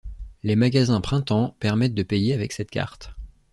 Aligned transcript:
Les 0.41 0.55
magasins 0.55 0.99
Printemps 0.99 1.55
permettent 1.59 1.93
de 1.93 2.01
payer 2.01 2.33
avec 2.33 2.53
cette 2.53 2.71
carte. 2.71 3.11